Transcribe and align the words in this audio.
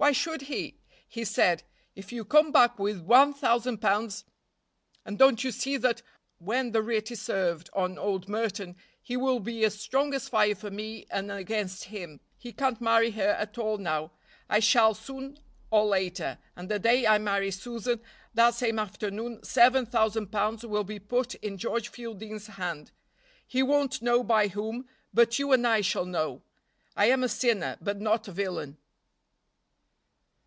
Why 0.00 0.12
should 0.12 0.40
he? 0.40 0.78
He 1.06 1.26
said, 1.26 1.62
'If 1.94 2.10
you 2.10 2.24
come 2.24 2.52
back 2.52 2.78
with 2.78 3.02
one 3.02 3.34
thousand 3.34 3.82
pounds.' 3.82 4.24
And 5.04 5.18
don't 5.18 5.44
you 5.44 5.52
see 5.52 5.76
that, 5.76 6.00
when 6.38 6.72
the 6.72 6.80
writ 6.82 7.10
is 7.10 7.20
served 7.20 7.68
on 7.74 7.98
old 7.98 8.26
Merton, 8.26 8.76
he 9.02 9.18
will 9.18 9.40
be 9.40 9.62
as 9.66 9.78
strong 9.78 10.14
as 10.14 10.26
fire 10.26 10.54
for 10.54 10.70
me 10.70 11.04
and 11.10 11.30
against 11.30 11.84
him. 11.84 12.18
He 12.38 12.50
can't 12.50 12.80
marry 12.80 13.10
her 13.10 13.28
at 13.28 13.58
all 13.58 13.76
now. 13.76 14.12
I 14.48 14.58
shall 14.60 14.94
soon 14.94 15.38
or 15.70 15.84
late, 15.84 16.18
and 16.18 16.70
the 16.70 16.78
day 16.78 17.06
I 17.06 17.18
marry 17.18 17.50
Susan 17.50 18.00
that 18.32 18.54
same 18.54 18.78
afternoon 18.78 19.42
seven 19.42 19.84
thousand 19.84 20.28
pounds 20.28 20.64
will 20.64 20.82
be 20.82 20.98
put 20.98 21.34
in 21.34 21.58
George 21.58 21.88
Fielding's 21.90 22.46
hand, 22.46 22.90
he 23.46 23.62
won't 23.62 24.00
know 24.00 24.24
by 24.24 24.48
whom, 24.48 24.88
but 25.12 25.38
you 25.38 25.52
and 25.52 25.66
I 25.66 25.82
shall 25.82 26.06
know. 26.06 26.40
I 26.96 27.10
am 27.10 27.22
a 27.22 27.28
sinner, 27.28 27.76
but 27.82 28.00
not 28.00 28.26
a 28.28 28.32
villain." 28.32 28.78